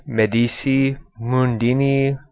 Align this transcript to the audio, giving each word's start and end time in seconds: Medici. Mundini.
Medici. 0.05 0.97
Mundini. 1.21 2.17